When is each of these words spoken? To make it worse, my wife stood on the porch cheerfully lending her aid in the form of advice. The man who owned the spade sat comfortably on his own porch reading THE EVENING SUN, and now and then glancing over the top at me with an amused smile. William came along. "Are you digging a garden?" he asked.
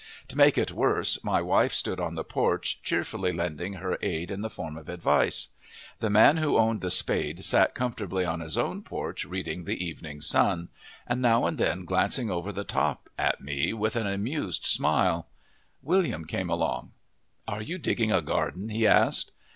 To 0.29 0.35
make 0.35 0.57
it 0.57 0.71
worse, 0.71 1.23
my 1.23 1.43
wife 1.43 1.75
stood 1.75 1.99
on 1.99 2.15
the 2.15 2.23
porch 2.23 2.81
cheerfully 2.81 3.31
lending 3.31 3.73
her 3.73 3.99
aid 4.01 4.31
in 4.31 4.41
the 4.41 4.49
form 4.49 4.75
of 4.75 4.89
advice. 4.89 5.49
The 5.99 6.09
man 6.09 6.37
who 6.37 6.57
owned 6.57 6.81
the 6.81 6.89
spade 6.89 7.45
sat 7.45 7.75
comfortably 7.75 8.25
on 8.25 8.39
his 8.39 8.57
own 8.57 8.81
porch 8.81 9.25
reading 9.25 9.65
THE 9.65 9.75
EVENING 9.85 10.21
SUN, 10.21 10.69
and 11.05 11.21
now 11.21 11.45
and 11.45 11.59
then 11.59 11.85
glancing 11.85 12.31
over 12.31 12.51
the 12.51 12.63
top 12.63 13.09
at 13.15 13.41
me 13.41 13.73
with 13.73 13.95
an 13.95 14.07
amused 14.07 14.65
smile. 14.65 15.27
William 15.83 16.25
came 16.25 16.49
along. 16.49 16.93
"Are 17.47 17.61
you 17.61 17.77
digging 17.77 18.11
a 18.11 18.23
garden?" 18.23 18.69
he 18.69 18.87
asked. 18.87 19.31